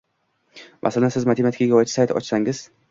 Masalan, 0.87 1.13
Siz 1.17 1.23
matematikaga 1.33 1.81
oid 1.83 1.95
sayt 1.99 2.17
ochgansiz 2.23 2.69